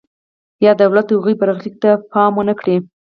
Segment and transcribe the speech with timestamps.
[0.65, 2.75] یا دولت د هغوی برخلیک ته پام ونکړي.